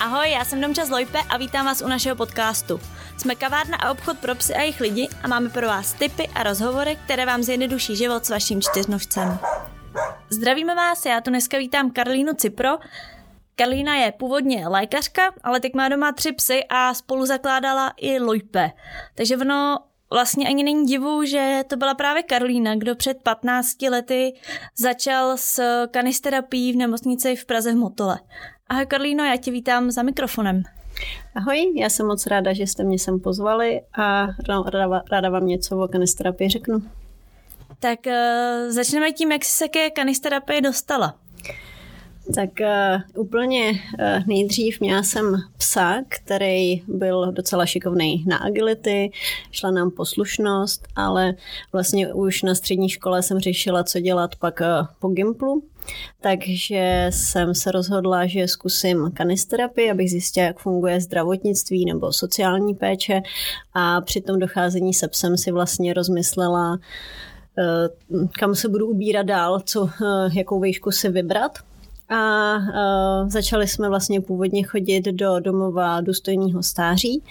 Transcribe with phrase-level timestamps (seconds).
[0.00, 2.80] Ahoj, já jsem Domča Lojpe a vítám vás u našeho podcastu.
[3.16, 6.42] Jsme kavárna a obchod pro psy a jejich lidi a máme pro vás tipy a
[6.42, 9.38] rozhovory, které vám zjednoduší život s vaším čtyřnožcem.
[10.30, 12.70] Zdravíme vás, já tu dneska vítám Karlínu Cipro.
[13.56, 18.70] Karlína je původně lékařka, ale teď má doma tři psy a spolu zakládala i Lojpe.
[19.14, 19.78] Takže ono
[20.10, 24.34] vlastně ani není divu, že to byla právě Karolína, kdo před 15 lety
[24.78, 28.18] začal s kanisterapií v nemocnici v Praze v Motole.
[28.70, 30.62] Ahoj Karlíno, já tě vítám za mikrofonem.
[31.34, 35.78] Ahoj, já jsem moc ráda, že jste mě sem pozvali a ráda, ráda vám něco
[35.78, 36.82] o kanisterapii řeknu.
[37.80, 41.14] Tak uh, začneme tím, jak jsi se ke kanisterapii dostala.
[42.34, 49.10] Tak uh, úplně uh, nejdřív měla jsem psa, který byl docela šikovný na agility,
[49.50, 51.34] šla nám poslušnost, ale
[51.72, 55.62] vlastně už na střední škole jsem řešila, co dělat pak uh, po Gimplu.
[56.20, 63.20] Takže jsem se rozhodla, že zkusím kanisterapii, abych zjistila, jak funguje zdravotnictví nebo sociální péče.
[63.74, 66.78] A při tom docházení se psem si vlastně rozmyslela,
[68.40, 69.90] kam se budu ubírat dál, co,
[70.32, 71.58] jakou výšku si vybrat
[72.08, 77.22] a uh, začali jsme vlastně původně chodit do domova důstojného stáří,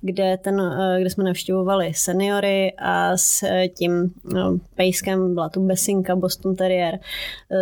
[0.00, 6.16] kde, ten, uh, kde jsme navštěvovali seniory a s tím uh, pejskem, byla tu besinka
[6.16, 6.98] Boston Terrier, uh,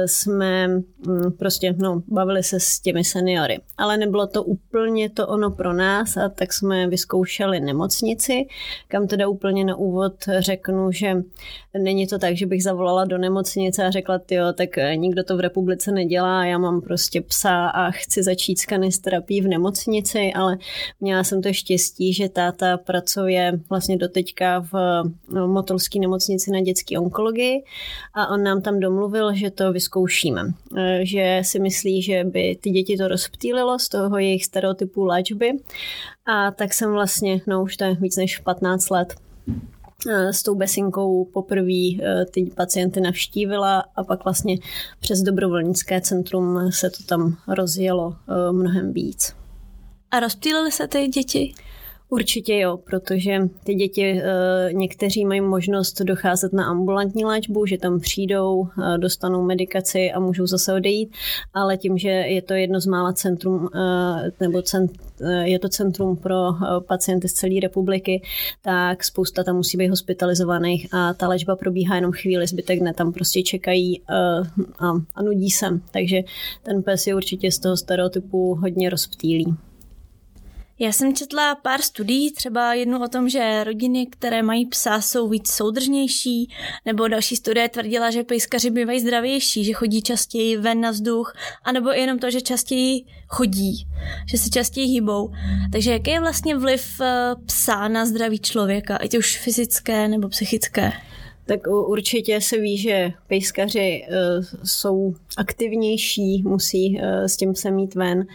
[0.06, 0.68] jsme
[1.06, 3.60] um, prostě no, bavili se s těmi seniory.
[3.78, 8.46] Ale nebylo to úplně to ono pro nás a tak jsme vyzkoušeli nemocnici,
[8.88, 11.16] kam teda úplně na úvod řeknu, že
[11.78, 15.40] není to tak, že bych zavolala do nemocnice a řekla, jo, tak nikdo to v
[15.40, 20.58] republice nedělá, já mám prostě psa a chci začít s kanisterapií v nemocnici, ale
[21.00, 25.02] měla jsem to štěstí, že táta pracuje vlastně doteďka v
[25.46, 27.64] Motolské nemocnici na dětské onkologii
[28.14, 30.42] a on nám tam domluvil, že to vyzkoušíme.
[31.02, 35.52] Že si myslí, že by ty děti to rozptýlilo z toho jejich stereotypu léčby
[36.26, 39.14] a tak jsem vlastně, no už to je víc než 15 let,
[40.06, 44.56] s tou besinkou poprvé eh, ty pacienty navštívila a pak vlastně
[45.00, 49.36] přes dobrovolnické centrum se to tam rozjelo eh, mnohem víc.
[50.10, 51.54] A rozptýlily se ty děti?
[52.12, 58.00] Určitě jo, protože ty děti, eh, někteří mají možnost docházet na ambulantní léčbu, že tam
[58.00, 61.12] přijdou, eh, dostanou medikaci a můžou zase odejít,
[61.54, 64.92] ale tím, že je to jedno z mála centrum, eh, nebo cent,
[65.42, 66.36] je to centrum pro
[66.86, 68.22] pacienty z celé republiky,
[68.62, 73.12] tak spousta tam musí být hospitalizovaných a ta léčba probíhá jenom chvíli, zbytek ne, tam
[73.12, 74.02] prostě čekají
[74.78, 75.66] a, a nudí se.
[75.90, 76.20] Takže
[76.62, 79.56] ten pes je určitě z toho stereotypu hodně rozptýlý.
[80.82, 85.28] Já jsem četla pár studií, třeba jednu o tom, že rodiny, které mají psa, jsou
[85.28, 86.50] víc soudržnější,
[86.86, 91.34] nebo další studie tvrdila, že pejskaři bývají zdravější, že chodí častěji ven na vzduch,
[91.64, 93.86] anebo jenom to, že častěji chodí,
[94.30, 95.32] že se častěji hýbou.
[95.72, 100.92] Takže jaký je vlastně vliv eh, psa na zdraví člověka, ať už fyzické nebo psychické?
[101.46, 107.94] Tak určitě se ví, že pejskaři uh, jsou aktivnější, musí uh, s tím se mít
[107.94, 108.26] ven.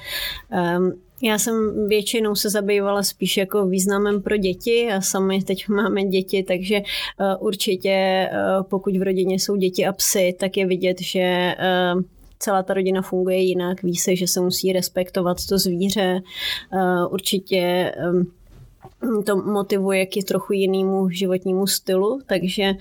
[1.24, 6.44] Já jsem většinou se zabývala spíš jako významem pro děti a sami teď máme děti,
[6.44, 11.56] takže uh, určitě uh, pokud v rodině jsou děti a psy, tak je vidět, že
[11.96, 12.02] uh,
[12.40, 16.22] celá ta rodina funguje jinak, ví se, že se musí respektovat to zvíře.
[17.10, 17.92] Určitě
[19.26, 22.74] to motivuje k trochu jinému životnímu stylu, takže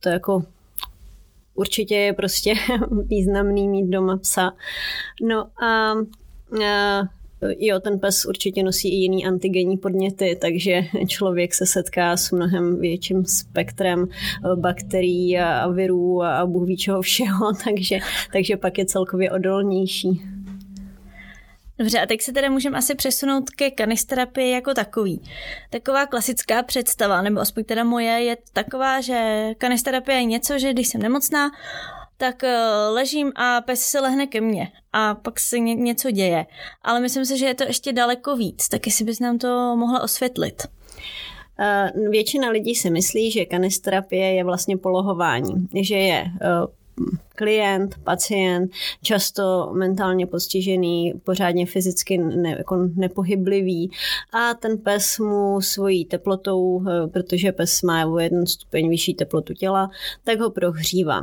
[0.00, 0.42] to jako
[1.54, 2.54] určitě je prostě
[3.06, 4.52] významný mít doma psa.
[5.22, 5.94] No a
[7.58, 12.80] Jo, ten pes určitě nosí i jiný antigenní podněty, takže člověk se setká s mnohem
[12.80, 17.98] větším spektrem eh, bakterií a virů a bůh ví čeho všeho, takže,
[18.32, 20.22] takže pak je celkově odolnější.
[21.78, 25.22] Dobře, a teď se tedy můžeme asi přesunout ke kanisterapii jako takový.
[25.70, 30.88] Taková klasická představa, nebo aspoň teda moje, je taková, že kanisterapie je něco, že když
[30.88, 31.50] jsem nemocná,
[32.16, 36.46] tak eh, ležím a pes se lehne ke mně a pak se ně, něco děje.
[36.82, 40.02] Ale myslím si, že je to ještě daleko víc, tak jestli bys nám to mohla
[40.02, 40.62] osvětlit.
[41.96, 46.66] Uh, většina lidí si myslí, že kanisterapie je vlastně polohování, že je uh,
[47.28, 48.70] klient, pacient,
[49.02, 53.90] často mentálně postižený, pořádně fyzicky ne, jako nepohyblivý
[54.32, 59.90] a ten pes mu svojí teplotou, protože pes má o jeden stupeň vyšší teplotu těla,
[60.24, 61.22] tak ho prohřívá.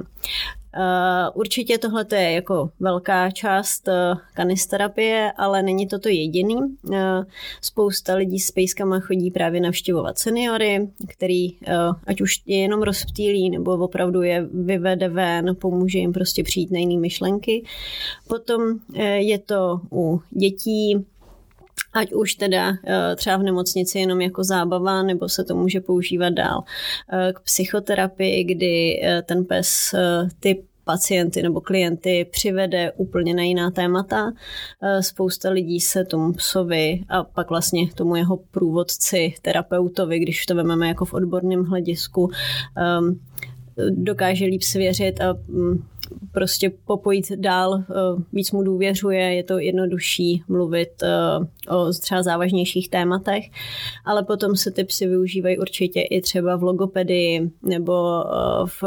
[0.76, 6.56] Eh, určitě tohle je jako velká část eh, kanisterapie, ale není to to jediný.
[6.94, 7.24] Eh,
[7.62, 11.48] spousta lidí s pejskama chodí právě navštěvovat seniory, který
[12.08, 16.80] ať už je jenom rozptýlí nebo opravdu je vyvede ven, pomůže jim prostě přijít na
[16.80, 17.66] jiné myšlenky.
[18.28, 18.62] Potom
[19.18, 21.06] je to u dětí,
[21.94, 22.74] ať už teda
[23.16, 26.64] třeba v nemocnici jenom jako zábava, nebo se to může používat dál
[27.34, 29.96] k psychoterapii, kdy ten pes
[30.40, 34.32] ty pacienty nebo klienty přivede úplně na jiná témata.
[34.82, 40.56] Eh, spousta lidí se tomu psovi a pak vlastně tomu jeho průvodci, terapeutovi, když to
[40.56, 42.30] vezmeme jako v odborném hledisku,
[42.78, 43.20] ehm,
[43.90, 45.84] dokáže líp svěřit a mm,
[46.32, 47.94] prostě popojit dál, eh,
[48.34, 53.44] víc mu důvěřuje, je to jednodušší mluvit eh, o třeba závažnějších tématech,
[54.06, 58.24] ale potom se ty psy využívají určitě i třeba v logopedii nebo
[58.66, 58.84] v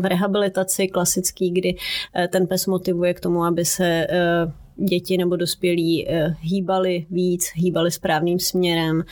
[0.00, 1.76] v rehabilitaci klasický, kdy
[2.14, 7.50] eh, ten pes motivuje k tomu, aby se eh, děti nebo dospělí eh, hýbali víc,
[7.54, 9.02] hýbali správným směrem,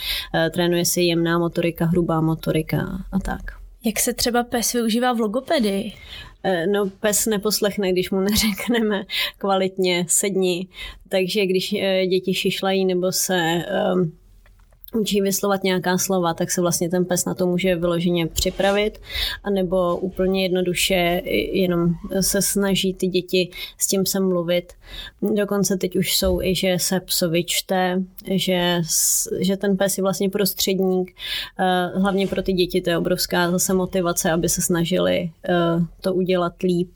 [0.52, 3.40] trénuje se jemná motorika, hrubá motorika a tak.
[3.84, 5.92] Jak se třeba pes využívá v logopedii?
[6.72, 9.04] No, pes neposlechne, když mu neřekneme
[9.38, 10.68] kvalitně sedni.
[11.08, 11.74] Takže když
[12.08, 13.64] děti šišlají nebo se
[14.94, 19.00] učí vyslovat nějaká slova, tak se vlastně ten pes na to může vyloženě připravit,
[19.44, 24.72] anebo úplně jednoduše jenom se snaží ty děti s tím se mluvit.
[25.34, 28.80] Dokonce teď už jsou i, že se psovi čte, že,
[29.40, 31.14] že ten pes je vlastně prostředník,
[31.58, 35.54] eh, hlavně pro ty děti to je obrovská zase motivace, aby se snažili eh,
[36.00, 36.92] to udělat líp.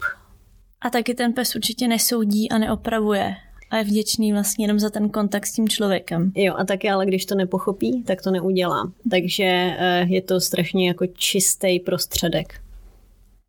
[0.80, 3.36] A taky ten pes určitě nesoudí a neopravuje
[3.72, 6.32] a je vděčný vlastně jenom za ten kontakt s tím člověkem.
[6.34, 8.92] Jo, a taky ale když to nepochopí, tak to neudělá.
[9.10, 12.60] Takže eh, je to strašně jako čistý prostředek.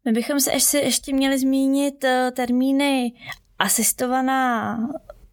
[0.05, 3.11] My bychom se ještě, ještě měli zmínit eh, termíny
[3.59, 4.77] asistovaná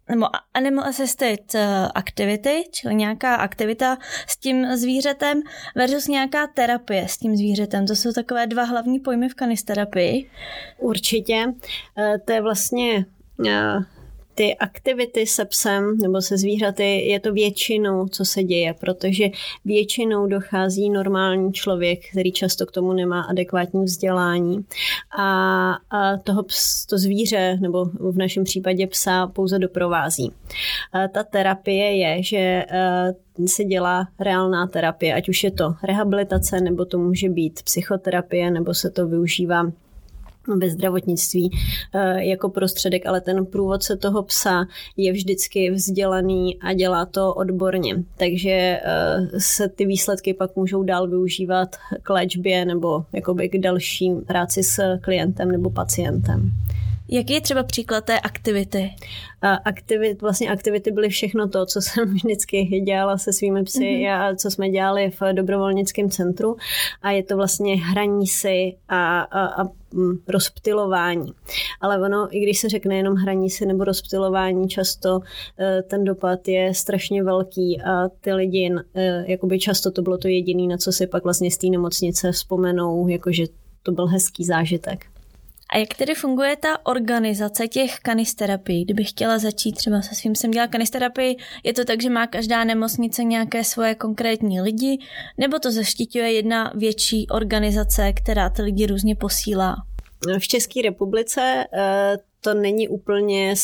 [0.09, 3.97] nebo animal assisted eh, activity, čili nějaká aktivita
[4.27, 5.41] s tím zvířetem
[5.75, 7.87] versus nějaká terapie s tím zvířetem.
[7.87, 10.29] To jsou takové dva hlavní pojmy v kanisterapii.
[10.79, 11.53] Určitě.
[12.25, 13.05] To je vlastně
[14.35, 19.25] ty aktivity se psem nebo se zvířaty je to většinou, co se děje, protože
[19.65, 24.65] většinou dochází normální člověk, který často k tomu nemá adekvátní vzdělání
[25.17, 26.43] a, a toho
[26.89, 30.31] to zvíře nebo v našem případě psa pouze doprovází.
[30.93, 32.65] A ta terapie je, že
[33.45, 38.73] se dělá reálná terapie, ať už je to rehabilitace, nebo to může být psychoterapie, nebo
[38.73, 39.71] se to využívá
[40.47, 41.51] ve zdravotnictví
[41.93, 44.65] eh, jako prostředek, ale ten průvodce toho psa
[44.97, 48.03] je vždycky vzdělaný a dělá to odborně.
[48.17, 48.81] Takže eh,
[49.37, 54.97] se ty výsledky pak můžou dál využívat k léčbě nebo jakoby k další práci s
[55.01, 56.51] klientem nebo pacientem.
[57.13, 58.95] Jaký je třeba příklad té aktivity?
[59.65, 64.31] Aktivit, vlastně aktivity byly všechno to, co jsem vždycky dělala se svými psy mm-hmm.
[64.31, 66.55] a co jsme dělali v dobrovolnickém centru
[67.01, 69.63] a je to vlastně hraní si a, a, a
[69.93, 71.33] mm, rozptilování.
[71.81, 75.19] Ale ono, i když se řekne jenom hraní si nebo rozptilování, často
[75.59, 80.27] e, ten dopad je strašně velký a ty lidi, e, jakoby často to bylo to
[80.27, 83.43] jediné, na co si pak vlastně z té nemocnice vzpomenou, jakože
[83.83, 85.10] to byl hezký zážitek.
[85.73, 88.85] A jak tedy funguje ta organizace těch kanisterapií?
[88.85, 92.63] Kdybych chtěla začít třeba se svým jsem dělala kanisterapii, je to tak, že má každá
[92.63, 94.97] nemocnice nějaké svoje konkrétní lidi,
[95.37, 99.75] nebo to zaštiťuje jedna větší organizace, která ty lidi různě posílá?
[100.39, 103.55] V České republice eh, to není úplně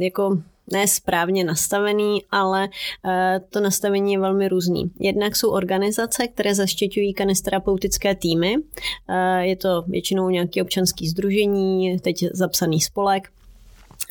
[0.00, 2.68] jako ne správně nastavený, ale
[3.04, 4.90] eh, to nastavení je velmi různý.
[5.00, 8.56] Jednak jsou organizace, které zaštiťují kanisterapeutické týmy.
[9.08, 13.28] Eh, je to většinou nějaký občanský združení, teď zapsaný spolek.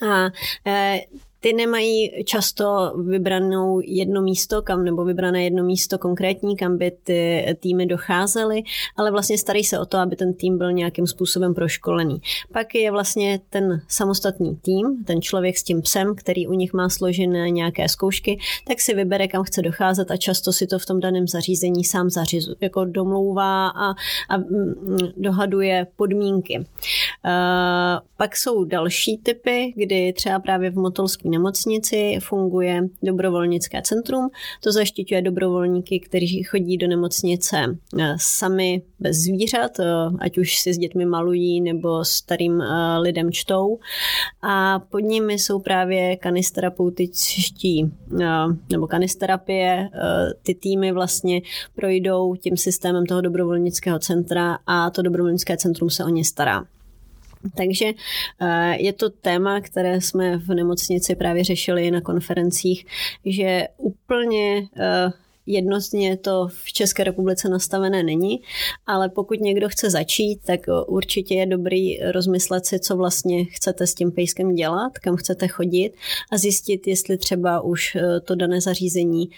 [0.10, 0.30] A
[0.68, 1.02] eh,
[1.44, 7.46] ty nemají často vybranou jedno místo, kam nebo vybrané jedno místo konkrétní, kam by ty
[7.60, 8.64] týmy docházely,
[8.98, 12.22] ale vlastně starají se o to, aby ten tým byl nějakým způsobem proškolený.
[12.52, 16.90] Pak je vlastně ten samostatný tým, ten člověk s tím psem, který u nich má
[16.90, 21.00] složené nějaké zkoušky, tak si vybere, kam chce docházet a často si to v tom
[21.00, 23.90] daném zařízení sám zařizuje, jako domlouvá a,
[24.30, 24.74] a mm,
[25.18, 26.60] dohaduje podmínky.
[26.60, 26.64] Uh,
[28.18, 34.30] pak jsou další typy, kdy třeba právě v Motolském nemocnici funguje dobrovolnické centrum.
[34.62, 37.58] To zaštiťuje dobrovolníky, kteří chodí do nemocnice
[38.00, 39.86] eh, sami bez zvířat, eh,
[40.20, 43.80] ať už si s dětmi malují nebo starým eh, lidem čtou.
[44.42, 47.92] A pod nimi jsou právě kanisterapeutičtí
[48.72, 49.90] nebo kanisterapie.
[50.44, 51.42] Ty týmy vlastně
[51.76, 56.66] projdou tím systémem toho dobrovolnického centra a to dobrovolnické centrum se o ně stará.
[57.56, 57.86] Takže
[58.42, 62.86] eh, je to téma, které jsme v nemocnici právě řešili na konferencích,
[63.26, 65.12] že úplně eh,
[65.46, 68.42] jednotně to v České republice nastavené není,
[68.88, 73.94] ale pokud někdo chce začít, tak určitě je dobrý rozmyslet si, co vlastně chcete s
[73.94, 75.92] tím pejskem dělat, kam chcete chodit
[76.32, 79.30] a zjistit, jestli třeba už eh, to dané zařízení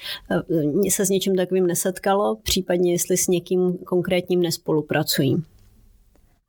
[0.89, 5.43] se s něčím takovým nesetkalo, případně jestli s někým konkrétním nespolupracují.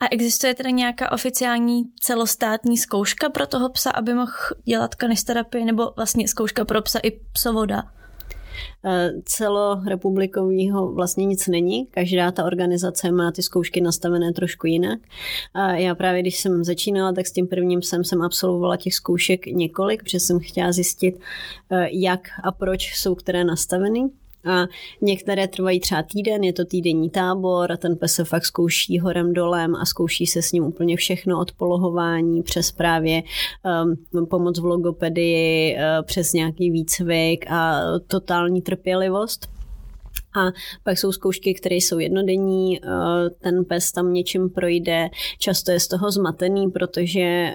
[0.01, 4.33] A existuje teda nějaká oficiální celostátní zkouška pro toho psa, aby mohl
[4.65, 7.83] dělat kanisterapii, nebo vlastně zkouška pro psa i psovoda?
[8.85, 11.87] Eh, celorepublikovního vlastně nic není.
[11.87, 14.99] Každá ta organizace má ty zkoušky nastavené trošku jinak.
[15.55, 19.47] A já právě, když jsem začínala, tak s tím prvním jsem jsem absolvovala těch zkoušek
[19.47, 21.21] několik, protože jsem chtěla zjistit,
[21.71, 24.11] eh, jak a proč jsou které nastaveny.
[24.47, 24.67] A
[25.01, 29.33] některé trvají třeba týden, je to týdenní tábor a ten pes se fakt zkouší horem
[29.33, 33.23] dolem a zkouší se s ním úplně všechno od polohování přes právě
[34.15, 39.56] um, pomoc v logopedii, uh, přes nějaký výcvik a totální trpělivost.
[40.37, 40.53] A
[40.85, 42.89] pak jsou zkoušky, které jsou jednodenní, eh,
[43.41, 47.55] ten pes tam něčím projde, často je z toho zmatený, protože eh,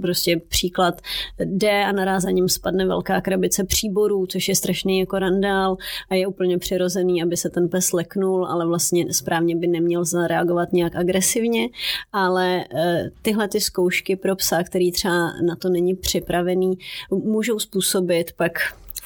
[0.00, 1.00] prostě příklad
[1.38, 5.76] jde a naraz za ním spadne velká krabice příborů, což je strašný jako randál
[6.10, 10.72] a je úplně přirozený, aby se ten pes leknul, ale vlastně správně by neměl zareagovat
[10.72, 11.68] nějak agresivně,
[12.12, 16.78] ale eh, tyhle ty zkoušky pro psa, který třeba na to není připravený,
[17.10, 18.52] můžou způsobit pak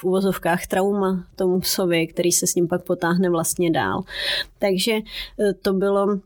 [0.00, 4.02] v uvozovkách trauma tomu psovi, který se s ním pak potáhne vlastně dál.
[4.58, 5.02] Takže e,
[5.62, 6.18] to bylo, e,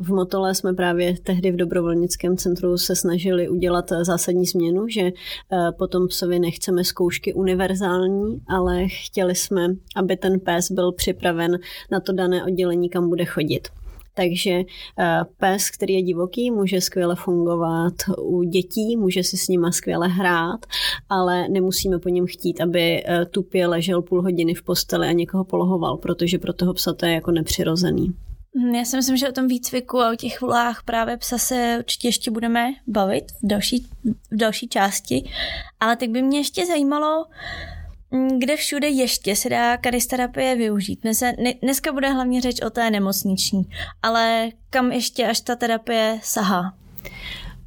[0.00, 5.12] v Motole jsme právě tehdy v dobrovolnickém centru se snažili udělat zásadní změnu, že e,
[5.78, 11.58] potom psovi nechceme zkoušky univerzální, ale chtěli jsme, aby ten pes byl připraven
[11.90, 13.68] na to dané oddělení, kam bude chodit.
[14.18, 14.64] Takže eh,
[15.36, 20.66] pes, který je divoký, může skvěle fungovat u dětí, může si s nima skvěle hrát,
[21.08, 25.44] ale nemusíme po něm chtít, aby eh, tupě ležel půl hodiny v posteli a někoho
[25.44, 28.12] polohoval, protože pro toho psa to je jako nepřirozený.
[28.58, 31.76] Hm, já si myslím, že o tom výcviku a o těch volách právě psa se
[31.78, 33.86] určitě ještě budeme bavit v další,
[34.30, 35.30] v další části,
[35.80, 37.77] ale tak by mě ještě zajímalo, Mm,
[38.38, 41.00] kde všude ještě se dá karisterapie využít.
[41.02, 41.22] Dnes,
[41.62, 43.62] dneska bude hlavně řeč o té nemocniční,
[44.02, 46.74] ale kam ještě až ta terapie sahá?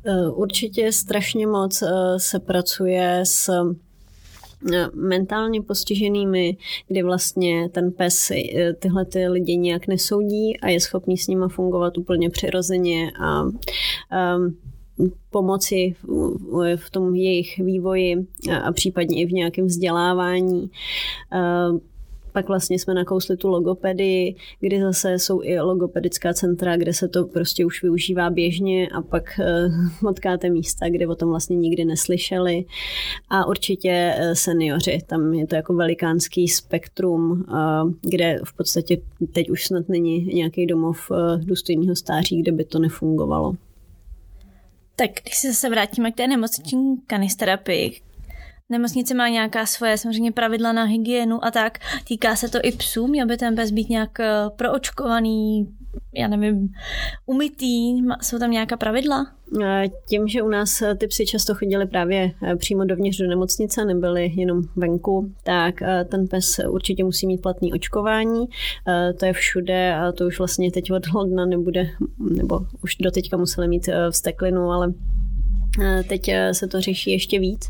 [0.05, 6.57] Eh, určitě strašně moc eh, se pracuje s eh, mentálně postiženými,
[6.87, 8.31] kdy vlastně ten pes
[8.79, 14.57] tyhle ty lidi nějak nesoudí a je schopný s nima fungovat úplně přirozeně a um,
[15.29, 15.95] pomoci
[16.75, 18.15] v tom jejich vývoji
[18.63, 20.69] a případně i v nějakém vzdělávání.
[22.33, 27.25] Pak vlastně jsme nakousli tu logopedii, kdy zase jsou i logopedická centra, kde se to
[27.25, 29.39] prostě už využívá běžně a pak
[29.99, 32.65] potkáte místa, kde o tom vlastně nikdy neslyšeli.
[33.29, 37.45] A určitě e, seniori, tam je to jako velikánský spektrum,
[38.01, 38.97] kde v podstatě
[39.33, 43.55] teď už snad není nějaký domov e, důstojného stáří, kde by to nefungovalo.
[45.01, 48.01] Tak když se zase vrátíme k té nemocniční kanisterapii,
[48.69, 51.77] Nemocnice má nějaká svoje samozřejmě pravidla na hygienu a tak.
[52.03, 55.67] Týká se to i psů, měl by ten pes být nějak eh, proočkovaný,
[56.13, 56.69] já nevím,
[57.25, 59.27] umytý, jsou tam nějaká pravidla?
[59.63, 63.85] Eh, tím, že u nás eh, ty psy často chodili právě přímo dovnitř do nemocnice,
[63.85, 65.75] nebyly jenom venku, tak
[66.09, 68.45] ten pes určitě musí mít platný očkování.
[69.17, 71.89] To je všude a to už vlastně teď od ledna nebude,
[72.37, 75.30] nebo už doteďka museli mít vsteklinu, ale Eh,
[76.07, 77.69] teď eh, se to řeší ještě víc.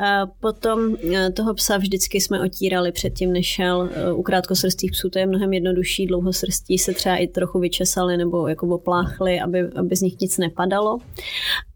[0.00, 0.96] Eh, potom
[1.36, 5.10] toho psa vždycky jsme otírali předtím, než šel u krátkosrstých psů.
[5.10, 6.06] To je mnohem jednodušší.
[6.06, 10.98] Dlouhosrstí se třeba i trochu vyčesali nebo jako opláchli, aby, aby z nich nic nepadalo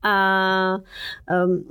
[0.02, 0.76] a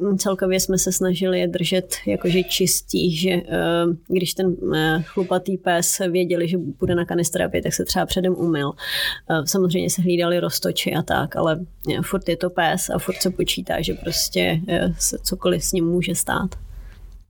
[0.02, 5.58] um, celkově jsme se snažili je držet jakože čistí, že uh, když ten uh, chlupatý
[5.58, 8.68] pes věděli, že bude na kanisterapii, tak se třeba předem umyl.
[8.68, 13.22] Uh, samozřejmě se hlídali roztoči a tak, ale uh, furt je to pes a furt
[13.22, 16.56] se počítá, že prostě uh, se cokoliv s ním může stát.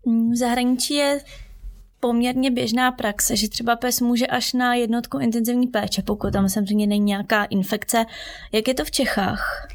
[0.05, 1.20] V zahraničí je
[2.00, 6.88] poměrně běžná praxe, že třeba pes může až na jednotku intenzivní péče, pokud tam samozřejmě
[6.88, 8.05] není nějaká infekce.
[8.51, 9.67] Jak je to v Čechách?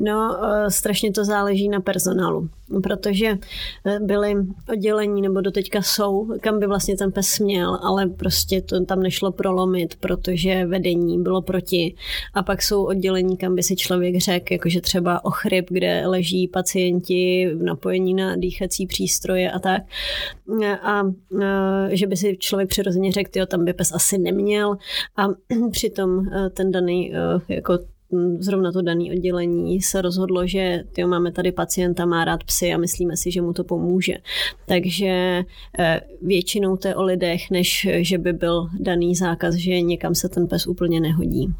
[0.00, 2.48] No, eh, strašně to záleží na personálu,
[2.82, 3.38] protože
[3.86, 4.34] eh, byly
[4.68, 9.32] oddělení, nebo doteďka jsou, kam by vlastně ten pes měl, ale prostě to tam nešlo
[9.32, 11.94] prolomit, protože vedení bylo proti.
[12.34, 17.50] A pak jsou oddělení, kam by si člověk řekl, jakože třeba ochryb, kde leží pacienti
[17.62, 19.82] napojení na dýchací přístroje a tak.
[20.82, 21.02] A,
[21.40, 24.76] eh, že by si člověk přirozeně řekl, jo, tam by pes asi neměl.
[25.16, 25.28] A
[25.70, 27.12] přitom ten daný
[27.48, 27.78] jako
[28.38, 32.78] zrovna to dané oddělení se rozhodlo, že tyjo, máme tady pacienta, má rád psy a
[32.78, 34.14] myslíme si, že mu to pomůže.
[34.66, 35.42] Takže
[35.78, 40.28] eh, většinou to je o lidech, než že by byl daný zákaz, že někam se
[40.28, 41.54] ten pes úplně nehodí.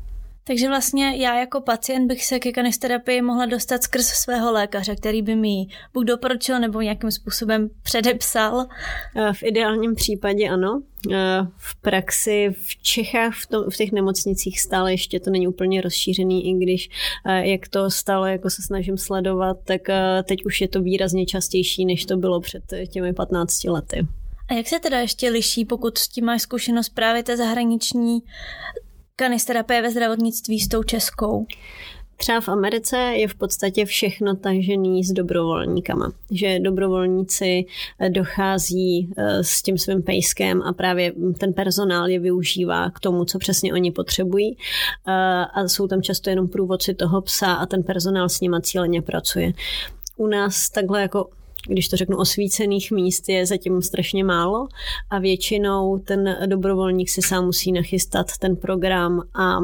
[0.49, 5.23] Takže vlastně já jako pacient bych se ke kanisterapii mohla dostat skrz svého lékaře, který
[5.23, 8.67] by mi buď doporučil nebo nějakým způsobem předepsal.
[9.17, 10.83] Eh, v ideálním případě ano.
[11.13, 15.81] Eh, v praxi v Čechách v, tom, v těch nemocnicích stále ještě to není úplně
[15.81, 16.89] rozšířený, i když
[17.27, 19.81] eh, jak to stále jako se snažím sledovat, tak
[20.25, 24.07] teď už je to výrazně častější, než to bylo před těmi 15 lety.
[24.49, 28.23] A jak se teda ještě liší, pokud s tím máš zkušenost právě té zahraniční
[29.19, 31.47] kanisterapie ve zdravotnictví s tou českou?
[32.17, 37.65] Třeba v Americe je v podstatě všechno tažený s dobrovolníkama, že dobrovolníci
[37.99, 43.25] eh, dochází eh, s tím svým pejskem a právě ten personál je využívá k tomu,
[43.25, 45.13] co přesně oni potřebují eh,
[45.55, 49.53] a jsou tam často jenom průvodci toho psa a ten personál s nima cíleně pracuje.
[50.17, 51.31] U nás takhle jako
[51.69, 54.69] když to řeknu, osvícených míst je zatím strašně málo
[55.11, 59.59] a většinou ten dobrovolník si sám musí nachystat ten program a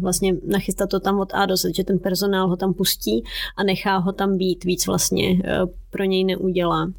[0.00, 3.24] vlastně nachystat to tam od A do Z, že ten personál ho tam pustí
[3.56, 5.38] a nechá ho tam být, víc vlastně e,
[5.90, 6.92] pro něj neudělá.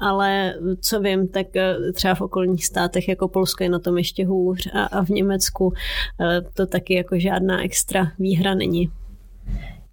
[0.00, 4.26] Ale co vím, tak e, třeba v okolních státech jako Polsko je na tom ještě
[4.26, 5.72] hůř a, a v Německu
[6.20, 8.90] e, to taky jako žádná extra výhra není.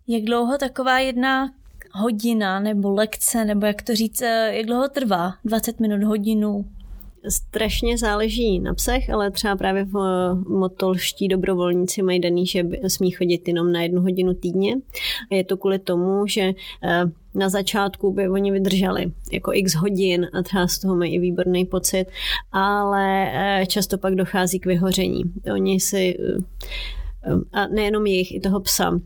[0.07, 1.51] Jak dlouho taková jedna
[1.95, 5.33] hodina nebo lekce, nebo jak to říct, eh, jak dlouho trvá?
[5.45, 6.65] 20 minut, hodinu?
[7.29, 13.11] Strašně záleží na psech, ale třeba právě v eh, motolští dobrovolníci mají daný, že smí
[13.11, 14.75] chodit jenom na jednu hodinu týdně.
[15.31, 16.41] A je to kvůli tomu, že
[16.83, 21.19] eh, na začátku by oni vydrželi jako x hodin a třeba z toho mají i
[21.19, 22.05] výborný pocit,
[22.51, 23.27] ale
[23.67, 25.23] často pak dochází k vyhoření.
[25.53, 26.17] Oni si
[27.51, 28.99] a nejenom jejich, i toho psa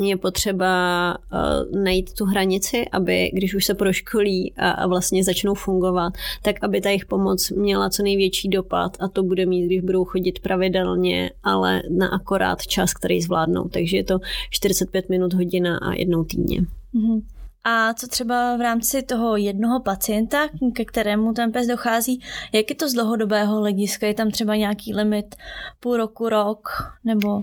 [0.00, 5.54] je potřeba uh, najít tu hranici, aby když už se proškolí a, a vlastně začnou
[5.54, 6.12] fungovat,
[6.42, 10.04] tak aby ta jejich pomoc měla co největší dopad a to bude mít, když budou
[10.04, 13.68] chodit pravidelně, ale na akorát čas, který zvládnou.
[13.68, 14.18] Takže je to
[14.50, 16.60] 45 minut hodina a jednou týdně.
[16.94, 17.22] Mm-hmm.
[17.68, 22.20] A co třeba v rámci toho jednoho pacienta, ke kterému ten pes dochází,
[22.52, 24.06] jak je to z dlouhodobého hlediska?
[24.06, 25.34] Je tam třeba nějaký limit
[25.80, 26.68] půl roku, rok
[27.04, 27.42] nebo?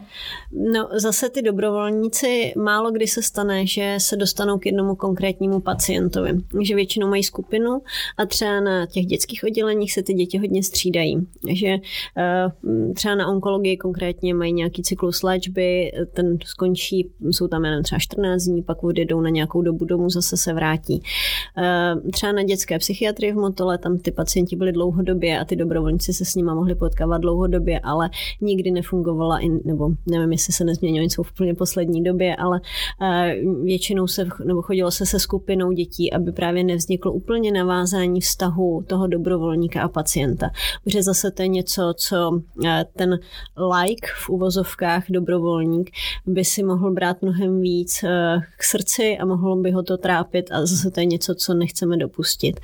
[0.74, 6.32] No zase ty dobrovolníci málo kdy se stane, že se dostanou k jednomu konkrétnímu pacientovi.
[6.62, 7.82] Že většinou mají skupinu
[8.18, 11.28] a třeba na těch dětských odděleních se ty děti hodně střídají.
[11.50, 11.78] Že
[12.18, 18.00] eh, třeba na onkologii konkrétně mají nějaký cyklus léčby, ten skončí, jsou tam jen třeba
[18.00, 21.04] 14 dní, pak odjedou na nějakou dobu domů zase se vrátí.
[21.58, 26.14] Eh, třeba na dětské psychiatrii v Motole tam ty pacienti byli dlouhodobě a ty dobrovolníci
[26.14, 28.10] se s nimi mohli potkávat dlouhodobě, ale
[28.42, 32.62] nikdy nefungovala, nebo nevím, jestli se nezměnilo něco v úplně poslední době, ale
[33.02, 38.84] eh, většinou se, nebo chodilo se se skupinou dětí, aby právě nevzniklo úplně navázání vztahu
[38.88, 40.50] toho dobrovolníka a pacienta.
[40.84, 43.20] Protože zase to je něco, co eh, ten
[43.82, 45.92] like v uvozovkách dobrovolník
[46.26, 48.04] by si mohl brát mnohem víc
[48.58, 51.98] k srdci a mohl by ho to trápit a zase to je něco, co nechceme
[51.98, 52.60] dopustit.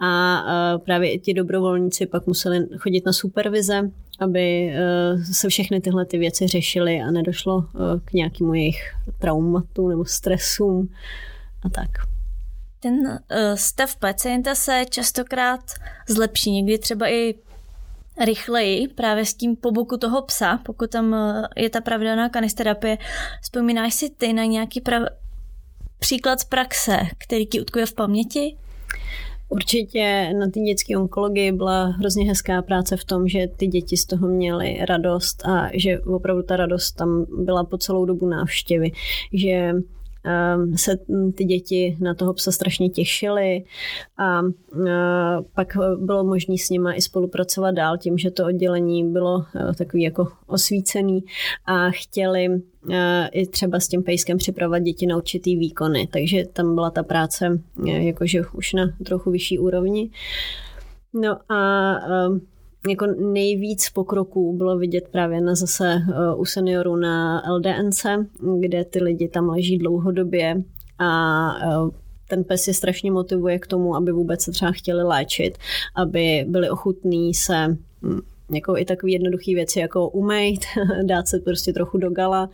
[0.00, 0.42] A
[0.84, 4.78] právě ti dobrovolníci pak museli chodit na supervize, aby e,
[5.32, 10.88] se všechny tyhle ty věci řešily a nedošlo e, k nějakému jejich traumatu nebo stresům
[11.64, 11.88] a tak.
[12.80, 13.18] Ten uh,
[13.54, 15.60] stav pacienta se častokrát
[16.08, 17.34] zlepší, někdy třeba i
[18.24, 21.16] rychleji právě s tím po boku toho psa, pokud tam
[21.56, 22.98] je ta pravidelná kanisterapie.
[23.42, 25.08] Vzpomínáš si ty na nějaký prav-
[25.98, 28.56] příklad z praxe, který ti utkuje v paměti?
[29.48, 34.04] Určitě na té dětské onkologii byla hrozně hezká práce v tom, že ty děti z
[34.06, 38.92] toho měly radost a že opravdu ta radost tam byla po celou dobu návštěvy.
[39.32, 39.72] Že
[40.76, 40.96] se
[41.34, 43.64] ty děti na toho psa strašně těšily
[44.18, 44.40] a
[45.54, 50.02] pak bylo možné s nima i spolupracovat dál tím, že to oddělení bylo e, takový
[50.02, 51.24] jako osvícený
[51.66, 52.46] a chtěli
[52.90, 57.02] e, i třeba s tím pejskem připravovat děti na určitý výkony, takže tam byla ta
[57.02, 60.10] práce e, jakože už na trochu vyšší úrovni.
[61.14, 61.94] No a
[62.90, 68.06] jako nejvíc pokroků bylo vidět právě na zase eh, u seniorů na LDNC,
[68.60, 70.62] kde ty lidi tam leží dlouhodobě
[70.98, 71.90] a eh,
[72.28, 75.58] ten pes je strašně motivuje k tomu, aby vůbec se třeba chtěli léčit,
[75.96, 78.20] aby byli ochutní se hm,
[78.50, 80.60] jako i takové jednoduché věci, jako umejt,
[81.02, 82.50] dát se prostě trochu do gala.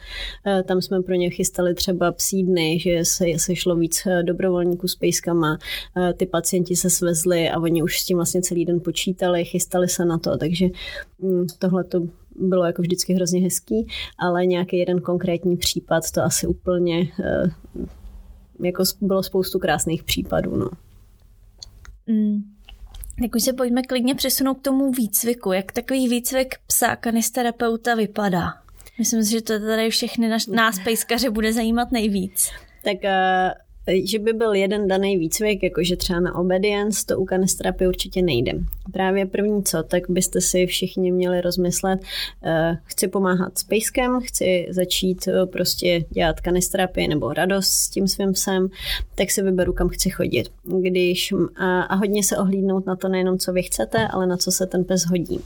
[0.46, 4.22] Eh, tam jsme pro ně chystali třeba psí dny, že se, se šlo víc eh,
[4.22, 5.59] dobrovolníků s pejskama,
[5.96, 9.88] eh, ty pacienti se svezli a oni už s tím vlastně celý den počítali, chystali
[9.88, 10.66] se na to, takže
[11.22, 12.00] hm, tohle to
[12.37, 13.87] bylo jako vždycky hrozně hezký,
[14.18, 17.09] ale nějaký jeden konkrétní případ to asi úplně
[18.61, 20.57] jako bylo spoustu krásných případů.
[20.57, 20.68] No.
[22.07, 22.53] Mm.
[23.22, 25.53] Tak už se pojďme klidně přesunout k tomu výcviku.
[25.53, 28.55] Jak takový výcvik psa kanisterapeuta vypadá?
[28.98, 32.50] Myslím si, že to tady všechny naš, nás pejskaře bude zajímat nejvíc.
[32.85, 33.63] Tak uh,
[34.04, 38.52] že by byl jeden daný výcvik, jakože třeba na obedience, to u kanistrapy určitě nejde.
[38.92, 44.66] Právě první co, tak byste si všichni měli rozmyslet, uh, chci pomáhat s pejskem, chci
[44.70, 48.68] začít uh, prostě dělat kanistrapy nebo radost s tím svým psem,
[49.14, 50.48] tak si vyberu, kam chci chodit.
[50.80, 54.52] Když, a, a hodně se ohlídnout na to nejenom, co vy chcete, ale na co
[54.52, 55.38] se ten pes hodí.
[55.38, 55.42] Uh,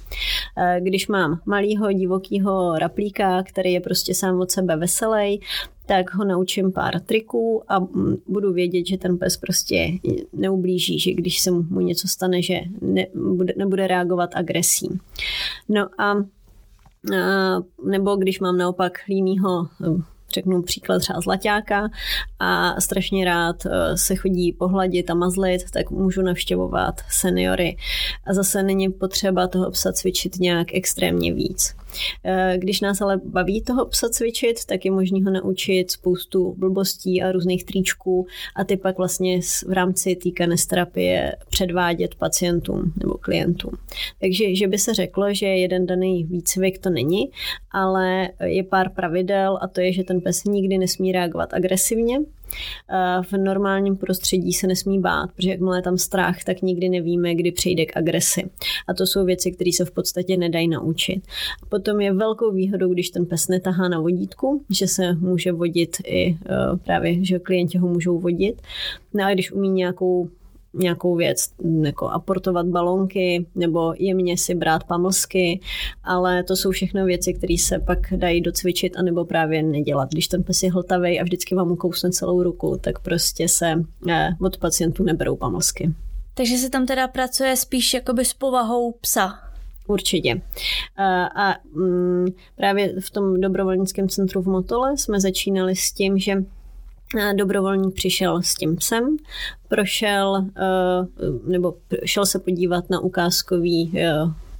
[0.79, 5.41] když mám malýho divokýho raplíka, který je prostě sám od sebe veselý,
[5.89, 7.81] tak ho naučím pár triků a
[8.27, 9.89] budu vědět, že ten pes prostě
[10.33, 14.99] neublíží, že když se mu něco stane, že nebude, nebude reagovat agresí.
[15.69, 16.15] No a
[17.85, 19.69] nebo když mám naopak línýho
[20.35, 21.89] řeknu příklad třeba zlaťáka
[22.39, 27.77] a strašně rád eh, se chodí pohladit a mazlit, tak můžu navštěvovat seniory.
[28.27, 31.75] A zase není potřeba toho psa cvičit nějak extrémně víc.
[32.25, 37.23] Eh, když nás ale baví toho psa cvičit, tak je možné ho naučit spoustu blbostí
[37.23, 43.73] a různých tríčků a ty pak vlastně v rámci té kanesterapie předvádět pacientům nebo klientům.
[44.21, 47.31] Takže, že by se řeklo, že jeden daný výcvik to není,
[47.71, 52.19] ale je pár pravidel a to je, že ten pes nikdy nesmí reagovat agresivně,
[53.23, 57.53] v normálním prostředí se nesmí bát, protože jakmile je tam strach, tak nikdy nevíme, kdy
[57.53, 58.51] přejde k agresi.
[58.89, 61.23] A to jsou věci, které se v podstatě nedají naučit.
[61.69, 66.31] Potom je velkou výhodou, když ten pes netahá na vodítku, že se může vodit i
[66.31, 68.63] eh, právě, že klienti ho můžou vodit.
[69.15, 70.29] No a když umí nějakou
[70.75, 71.49] nějakou věc,
[71.83, 75.61] jako aportovat balonky nebo jemně si brát pamlsky,
[76.05, 80.09] ale to jsou všechno věci, které se pak dají docvičit anebo právě nedělat.
[80.11, 84.29] Když ten pes je hltavý a vždycky vám ukousne celou ruku, tak prostě se eh,
[84.41, 85.95] od pacientů neberou pamlsky.
[86.35, 89.39] Takže se tam teda pracuje spíš jakoby s povahou psa.
[89.89, 90.43] Určitě.
[90.97, 92.27] A, a mm,
[92.57, 96.45] právě v tom dobrovolnickém centru v Motole jsme začínali s tím, že
[97.37, 99.17] dobrovolník přišel s tím psem,
[99.69, 104.13] prošel eh, nebo šel se podívat na ukázkový eh,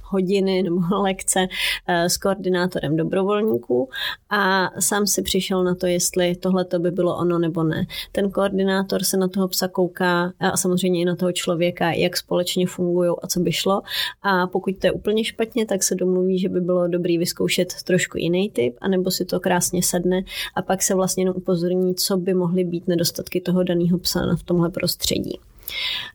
[0.09, 1.47] hodiny nebo lekce
[1.87, 3.89] eh, s koordinátorem dobrovolníků
[4.29, 7.85] a sám si přišel na to, jestli tohle to by bylo ono nebo ne.
[8.11, 12.67] Ten koordinátor se na toho psa kouká a samozřejmě i na toho člověka, jak společně
[12.67, 13.81] fungují a co by šlo.
[14.21, 18.17] A pokud to je úplně špatně, tak se domluví, že by bylo dobrý vyzkoušet trošku
[18.17, 20.21] jiný typ, anebo si to krásně sedne
[20.55, 24.43] a pak se vlastně jenom upozorní, co by mohly být nedostatky toho daného psa v
[24.43, 25.39] tomhle prostředí.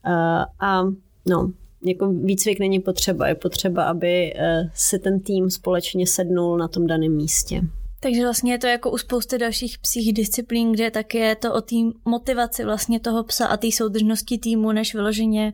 [0.06, 0.12] Uh,
[0.60, 0.82] a
[1.28, 1.50] no,
[1.84, 3.28] jako výcvik není potřeba.
[3.28, 7.60] Je potřeba, aby eh, se ten tým společně sednul na tom daném místě.
[8.00, 11.60] Takže vlastně je to jako u spousty dalších psích disciplín, kde tak je to o
[11.60, 15.52] té motivaci vlastně toho psa a té soudržnosti týmu, než vyloženě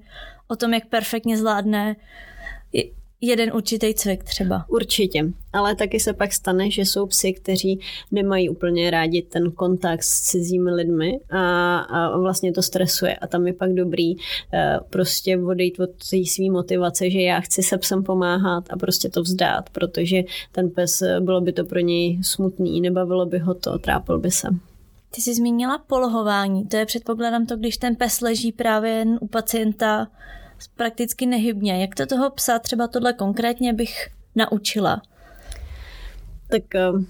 [0.48, 1.96] o tom, jak perfektně zvládne
[3.20, 4.64] jeden určitý cvik třeba.
[4.68, 7.80] Určitě, ale taky se pak stane, že jsou psy, kteří
[8.11, 13.46] nemají úplně rádi ten kontakt s cizími lidmi a, a vlastně to stresuje a tam
[13.46, 14.20] je pak dobrý uh,
[14.90, 19.22] prostě odejít od té své motivace, že já chci se psem pomáhat a prostě to
[19.22, 23.78] vzdát, protože ten pes, eh, bylo by to pro něj smutný, nebavilo by ho to,
[23.78, 24.48] trápil by se.
[25.14, 29.26] Ty jsi zmínila polohování, to je předpokládám to, když ten pes leží právě jen u
[29.26, 30.09] pacienta
[30.68, 31.80] prakticky nehybně.
[31.80, 35.02] Jak to toho psa třeba tohle konkrétně bych naučila?
[36.48, 37.04] Tak uh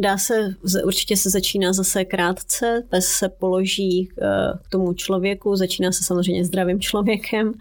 [0.00, 4.26] Dá se, určitě se začíná zase krátce, pes se položí eh,
[4.62, 7.52] k tomu člověku, začíná se samozřejmě zdravým člověkem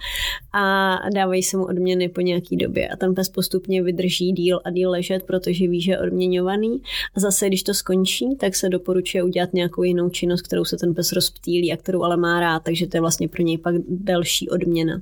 [0.53, 2.87] a dávají se mu odměny po nějaký době.
[2.87, 6.81] A ten pes postupně vydrží díl a díl ležet, protože ví, že je odměňovaný.
[7.15, 10.93] A zase, když to skončí, tak se doporučuje udělat nějakou jinou činnost, kterou se ten
[10.93, 14.49] pes rozptýlí a kterou ale má rád, takže to je vlastně pro něj pak další
[14.49, 15.01] odměna.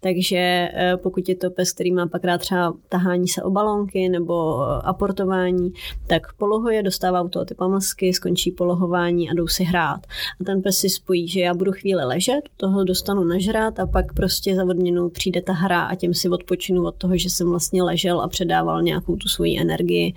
[0.00, 4.08] Takže eh, pokud je to pes, který má pak rád třeba tahání se o balonky
[4.08, 5.72] nebo eh, aportování,
[6.06, 10.06] tak polohuje, dostává u toho ty pamlsky, skončí polohování a jdou si hrát.
[10.40, 14.14] A ten pes si spojí, že já budu chvíli ležet, toho dostanu nažrát a pak
[14.14, 17.82] prostě za odměnu přijde ta hra a tím si odpočinu od toho, že jsem vlastně
[17.82, 20.14] ležel a předával nějakou tu svoji energii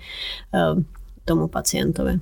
[0.54, 0.82] uh,
[1.24, 2.20] tomu pacientovi.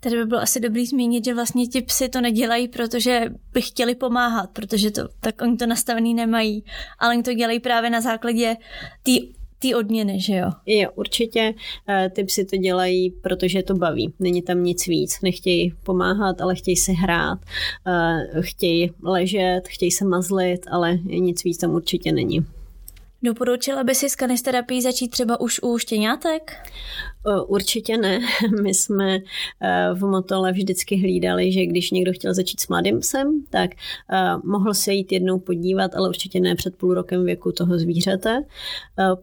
[0.00, 3.94] Tady by bylo asi dobrý zmínit, že vlastně ti psy to nedělají, protože by chtěli
[3.94, 6.64] pomáhat, protože to, tak oni to nastavený nemají,
[6.98, 8.56] ale oni to dělají právě na základě
[9.02, 10.50] té ty odměny, že jo?
[10.66, 11.54] Jo, určitě.
[11.88, 14.12] Eh, ty psi to dělají, protože to baví.
[14.20, 15.20] Není tam nic víc.
[15.22, 17.38] Nechtějí pomáhat, ale chtějí si hrát.
[17.86, 22.57] Eh, chtějí ležet, chtějí se mazlit, ale nic víc tam určitě není.
[23.22, 26.52] Doporučila by si s kanisterapií začít třeba už u štěňátek?
[27.46, 28.20] Určitě ne.
[28.62, 29.20] My jsme e,
[29.94, 33.76] v Motole vždycky hlídali, že když někdo chtěl začít s mladým psem, tak e,
[34.44, 38.30] mohl se jít jednou podívat, ale určitě ne před půl rokem věku toho zvířete.
[38.38, 38.44] E,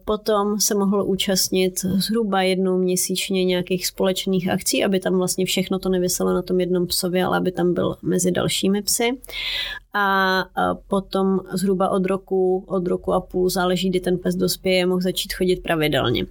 [0.04, 5.88] potom se mohl účastnit zhruba jednou měsíčně nějakých společných akcí, aby tam vlastně všechno to
[5.88, 9.18] nevyselo na tom jednom psovi, ale aby tam byl mezi dalšími psy
[9.98, 10.44] a
[10.88, 15.32] potom zhruba od roku, od roku a půl záleží, kdy ten pes dospěje, mohl začít
[15.32, 16.26] chodit pravidelně.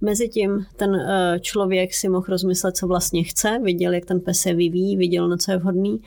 [0.00, 4.54] Mezitím ten e, člověk si mohl rozmyslet, co vlastně chce, viděl, jak ten pes se
[4.54, 6.00] vyvíjí, viděl, na co je vhodný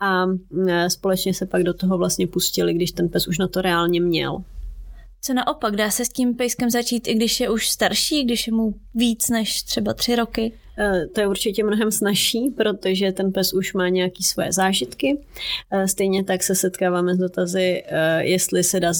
[0.00, 0.24] a
[0.68, 4.00] e, společně se pak do toho vlastně pustili, když ten pes už na to reálně
[4.00, 4.38] měl.
[5.20, 8.52] Co naopak, dá se s tím pejskem začít, i když je už starší, když je
[8.52, 10.52] mu víc než třeba tři roky?
[10.78, 15.18] Eh, to je určitě mnohem snažší, protože ten pes už má nějaké svoje zážitky.
[15.70, 18.92] Eh, stejně tak se setkáváme s dotazy, eh, jestli se dá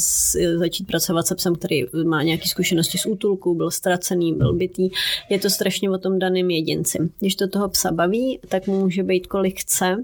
[0.57, 4.89] začít pracovat se psem, který má nějaké zkušenosti s útulkou, byl ztracený, byl bytý.
[5.31, 6.99] Je to strašně o tom daném jedinci.
[7.21, 9.97] Když to toho psa baví, tak mu může být kolik chce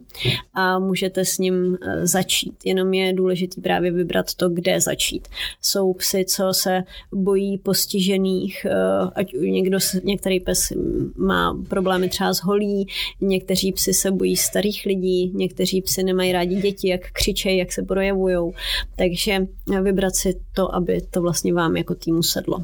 [0.55, 2.55] a můžete s ním začít.
[2.65, 5.29] Jenom je důležité právě vybrat to, kde začít.
[5.63, 8.67] Jsou psy, co se bojí postižených,
[9.15, 10.73] ať někdo, některý pes
[11.17, 12.87] má problémy třeba s holí,
[13.21, 17.83] někteří psy se bojí starých lidí, někteří psy nemají rádi děti, jak křičejí, jak se
[17.83, 18.53] projevují.
[18.97, 19.47] Takže
[19.83, 22.59] vybrat si to, aby to vlastně vám jako týmu sedlo.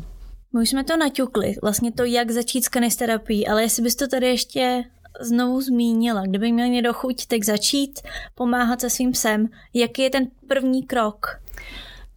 [0.55, 4.09] My už jsme to naťukli, vlastně to, jak začít s kanisterapií, ale jestli bys to
[4.09, 4.85] tady ještě
[5.21, 8.01] znovu zmínila, kdyby měl někdo chuť tak začít
[8.35, 11.27] pomáhat se svým psem, jaký je ten první krok?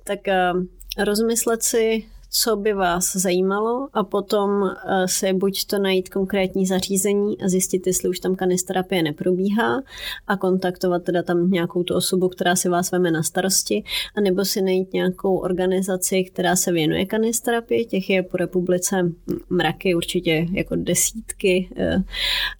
[0.04, 0.64] Tak uh,
[1.06, 2.06] rozmyslet si,
[2.44, 7.88] co by vás zajímalo a potom eh, se buď to najít konkrétní zařízení a zjistit,
[7.88, 9.84] jestli už tam kanisterapie neprobíhá
[10.28, 13.84] a kontaktovat teda tam nějakou tu osobu, která si vás veme na starosti,
[14.16, 19.12] a nebo si najít nějakou organizaci, která se věnuje kanisterapii, těch je po republice
[19.50, 22.04] mraky, určitě jako desítky eh,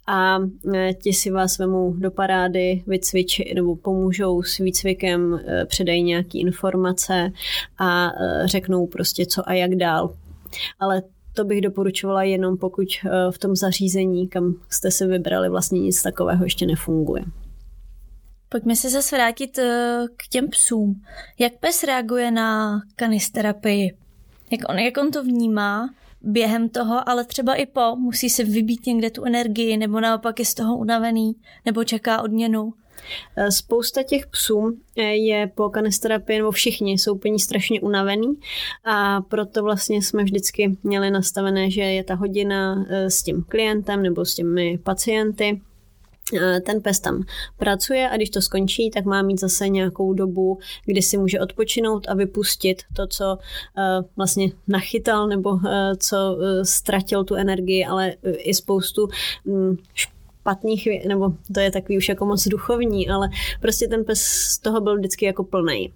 [0.06, 0.38] a
[0.74, 7.32] eh, ti si vás vemou do parády, vycvičí nebo pomůžou s výcvikem, předají nějaké informace
[7.78, 8.12] a
[8.44, 10.14] řeknou prostě co a jak dál.
[10.80, 11.02] Ale
[11.34, 16.02] to bych doporučovala jenom pokud eh, v tom zařízení, kam jste si vybrali, vlastně nic
[16.02, 17.24] takového ještě nefunguje.
[18.48, 21.02] Pojďme se zase vrátit eh, k těm psům.
[21.38, 23.96] Jak pes reaguje na kanisterapii?
[24.50, 25.90] Jak on, jak on to vnímá
[26.22, 27.96] během toho, ale třeba i po?
[27.96, 31.32] Musí se vybít někde tu energii, nebo naopak je z toho unavený,
[31.64, 32.72] nebo čeká odměnu?
[33.36, 38.34] Eh, spousta těch psů eh, je po kanisterapii, nebo všichni jsou úplně strašně unavený
[38.84, 44.02] a proto vlastně jsme vždycky měli nastavené, že je ta hodina eh, s tím klientem
[44.02, 45.60] nebo s těmi pacienty,
[46.66, 47.22] ten pes tam
[47.56, 52.08] pracuje a když to skončí, tak má mít zase nějakou dobu, kdy si může odpočinout
[52.08, 53.38] a vypustit to, co
[54.16, 55.58] vlastně nachytal nebo
[55.98, 59.08] co ztratil tu energii, ale i spoustu
[59.44, 59.76] mm,
[60.48, 63.28] špatných, nebo to je takový už jako moc duchovní, ale
[63.60, 65.92] prostě ten pes z toho byl vždycky jako plný.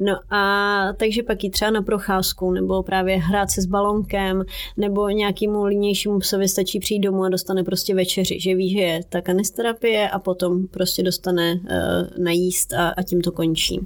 [0.00, 4.44] No a takže pak jít třeba na procházku, nebo právě hrát se s balonkem,
[4.76, 9.00] nebo nějakému línějšímu psovi stačí přijít domů a dostane prostě večeři, že ví, že je
[9.08, 13.80] ta kanisterapie a potom prostě dostane uh, najíst a, a tím to končí.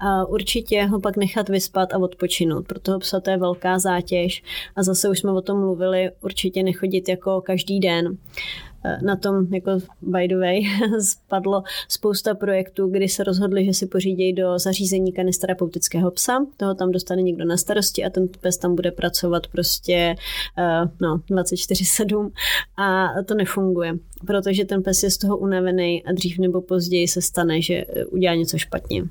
[0.00, 4.42] A určitě ho pak nechat vyspat a odpočinout, pro toho psa to je velká zátěž
[4.76, 8.06] a zase už jsme o tom mluvili, určitě nechodit jako každý den.
[8.06, 8.67] Eh,
[9.02, 9.70] na tom, jako
[10.02, 10.62] by the way,
[11.00, 16.90] spadlo spousta projektů, kdy se rozhodli, že si pořídějí do zařízení kanisterapeutického psa, toho tam
[16.90, 20.14] dostane někdo na starosti a ten pes tam bude pracovat prostě
[20.58, 22.30] uh, no, 24-7
[22.76, 23.94] a to nefunguje,
[24.26, 28.04] protože ten pes je z toho unavený a dřív nebo později se stane, že eh,
[28.04, 29.02] udělá něco špatně.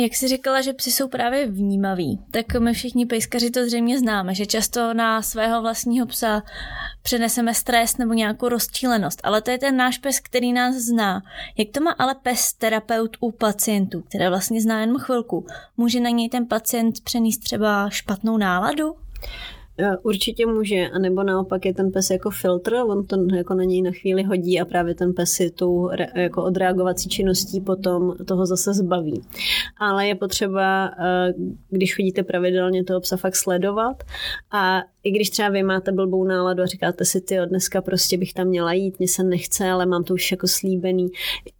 [0.00, 4.34] Jak jsi říkala, že psi jsou právě vnímaví, tak my všichni pejskaři to zřejmě známe,
[4.34, 6.42] že často na svého vlastního psa
[7.02, 11.22] přeneseme stres nebo nějakou rozčílenost, ale to je ten náš pes, který nás zná.
[11.56, 15.46] Jak to má ale pes terapeut u pacientů, které vlastně zná jen chvilku?
[15.76, 18.94] Může na něj ten pacient přenést třeba špatnou náladu?
[19.80, 23.82] Eh, určitě může, anebo naopak je ten pes jako filtr, on to jako na něj
[23.82, 28.74] na chvíli hodí a právě ten pes si tou jako odreagovací činností potom toho zase
[28.74, 29.22] zbaví.
[29.76, 31.32] Ale je potřeba, eh,
[31.70, 34.02] když chodíte pravidelně toho psa fakt sledovat
[34.50, 38.34] a i když třeba vy máte blbou náladu a říkáte si, ty dneska prostě bych
[38.34, 41.08] tam měla jít, mě se nechce, ale mám to už jako slíbený,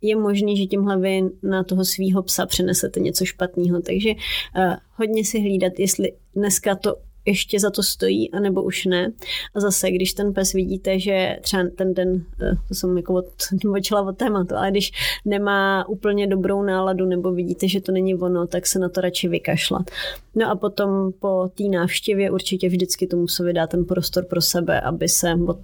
[0.02, 3.80] je možný, že tímhle vy na toho svého psa přenesete něco špatného.
[3.82, 6.96] Takže uh, hodně si hlídat, jestli dneska to
[7.28, 9.12] ještě za to stojí, anebo už ne.
[9.54, 13.26] A zase, když ten pes vidíte, že třeba ten den, eh, to jsem jako od,
[14.08, 14.92] od tématu, ale když
[15.24, 19.28] nemá úplně dobrou náladu, nebo vidíte, že to není ono, tak se na to radši
[19.28, 19.90] vykašlat.
[20.34, 24.80] No a potom po té návštěvě určitě vždycky to musí dát ten prostor pro sebe,
[24.80, 25.58] aby se od,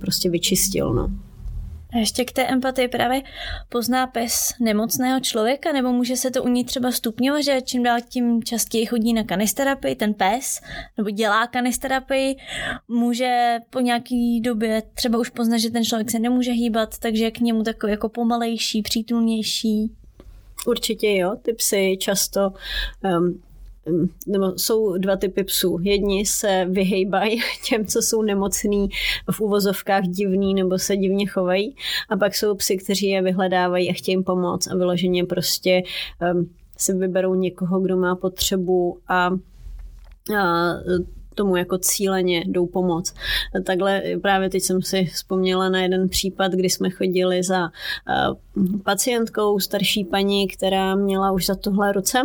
[0.00, 0.94] prostě vyčistil.
[0.94, 1.10] No.
[1.94, 3.22] A ještě k té empatii právě
[3.68, 7.98] pozná pes nemocného člověka, nebo může se to u ní třeba stupňovat, že čím dál
[8.08, 10.60] tím častěji chodí na kanisterapii ten pes,
[10.96, 12.36] nebo dělá kanisterapii,
[12.88, 17.40] může po nějaký době třeba už poznat, že ten člověk se nemůže hýbat, takže k
[17.40, 19.92] němu takový jako pomalejší, přítulnější.
[20.66, 22.52] Určitě jo, ty psy často
[23.04, 23.42] um,
[24.26, 25.78] nebo jsou dva typy psů.
[25.82, 28.88] Jedni se vyhejbají těm, co jsou nemocný,
[29.30, 31.76] v uvozovkách divný nebo se divně chovají.
[32.08, 35.82] A pak jsou psy, kteří je vyhledávají a chtějí jim pomoct a vyloženě prostě
[36.34, 40.72] um, si vyberou někoho, kdo má potřebu a, a
[41.34, 43.14] tomu jako cíleně jdou pomoc.
[43.64, 48.36] Takhle právě teď jsem si vzpomněla na jeden případ, kdy jsme chodili za uh,
[48.84, 52.18] pacientkou, starší paní, která měla už za tohle ruce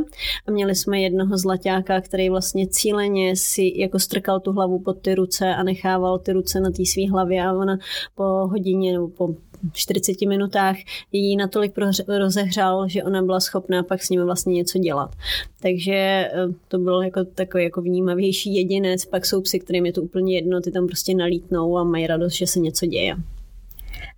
[0.47, 5.15] a měli jsme jednoho zlaťáka, který vlastně cíleně si jako strkal tu hlavu pod ty
[5.15, 7.77] ruce a nechával ty ruce na té své hlavě a ona
[8.15, 9.35] po hodině nebo po
[9.73, 10.75] 40 minutách
[11.11, 11.73] jí natolik
[12.07, 15.15] rozehřál, že ona byla schopná pak s ním vlastně něco dělat.
[15.61, 16.29] Takže eh,
[16.67, 20.61] to byl jako takový jako vnímavější jedinec, pak jsou psy, kterým je to úplně jedno,
[20.61, 23.15] ty tam prostě nalítnou a mají radost, že se něco děje.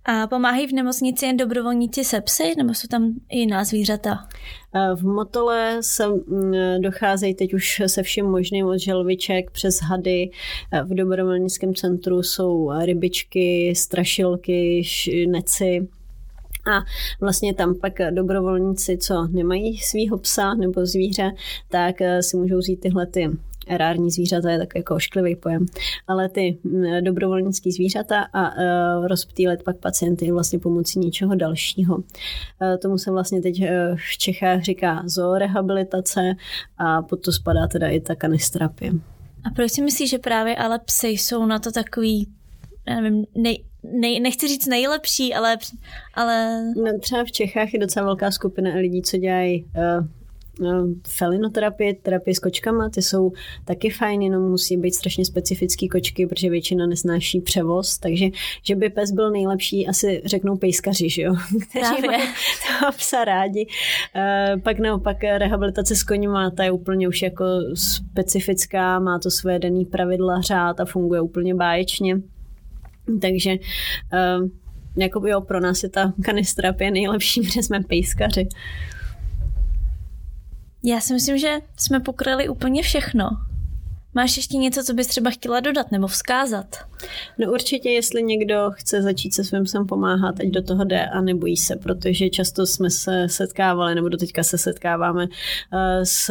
[0.04, 4.28] A pomáhají v nemocnici jen dobrovolníci se psy, nebo jsou tam i jiná zvířata?
[4.94, 10.30] V Motole se mm, docházejí teď už se vším možným od želviček přes hady.
[10.84, 14.82] V dobrovolnickém centru jsou rybičky, strašilky,
[15.28, 15.88] neci.
[16.72, 16.80] A
[17.20, 21.30] vlastně tam pak dobrovolníci, co nemají svýho psa nebo zvíře,
[21.68, 23.30] tak si můžou vzít tyhle ty
[23.66, 25.66] erární zvířata je tak jako ošklivý pojem,
[26.06, 31.96] ale ty mm, dobrovolnické zvířata a uh, rozptýlet pak pacienty vlastně pomocí něčeho dalšího.
[31.96, 32.02] Uh,
[32.82, 36.34] tomu se vlastně teď uh, v Čechách říká zoorehabilitace
[36.78, 38.92] a pod to spadá teda i ta kanistrapie.
[39.44, 42.28] A proč si myslíš, že právě ale psy jsou na to takový,
[42.88, 43.64] já nevím, nej,
[44.00, 45.56] nej, nechci říct nejlepší, ale...
[46.14, 46.64] ale...
[46.76, 50.06] No, třeba v Čechách je docela velká skupina lidí, co dělají uh,
[51.08, 53.32] felinoterapie, terapie s kočkama, ty jsou
[53.64, 58.26] taky fajn, jenom musí být strašně specifický kočky, protože většina nesnáší převoz, takže
[58.62, 61.34] že by pes byl nejlepší, asi řeknou pejskaři, že jo,
[61.70, 62.22] kteří mají
[62.78, 63.66] toho psa rádi.
[64.16, 69.58] Uh, pak naopak rehabilitace s koněma, ta je úplně už jako specifická, má to své
[69.58, 72.20] daný pravidla, řád a funguje úplně báječně.
[73.20, 74.48] Takže uh,
[74.96, 78.48] jako jo, pro nás je ta kanistrapie nejlepší, protože jsme pejskaři.
[80.84, 83.28] Já si myslím, že jsme pokryli úplně všechno.
[84.14, 86.76] Máš ještě něco, co bys třeba chtěla dodat nebo vzkázat?
[87.38, 91.20] No určitě, jestli někdo chce začít se svým psem pomáhat, ať do toho jde a
[91.20, 95.28] nebojí se, protože často jsme se setkávali, nebo doteďka se setkáváme uh,
[96.02, 96.30] s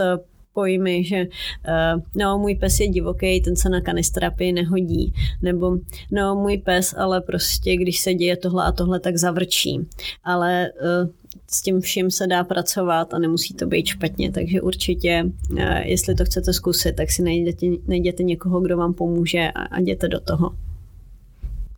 [0.54, 5.78] pojmy, že uh, no, můj pes je divoký, ten se na kanistrapii nehodí, nebo
[6.12, 9.88] no, můj pes, ale prostě když se děje tohle a tohle, tak zavrčí.
[10.24, 10.70] Ale
[11.04, 11.10] uh,
[11.54, 15.26] s tím vším se dá pracovat a nemusí to být špatně, takže určitě,
[15.58, 19.80] eh, jestli to chcete zkusit, tak si najděte, najděte někoho, kdo vám pomůže a, a
[19.80, 20.56] jděte do toho.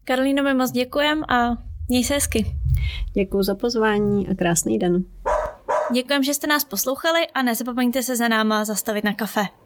[0.03, 1.57] Karolíno, my moc děkujem a
[1.89, 2.55] měj se hezky.
[3.13, 5.03] Děkuji za pozvání a krásný den.
[5.93, 9.62] Děkujem, že jste nás poslouchali a nezapomeňte se za náma zastavit na kafe.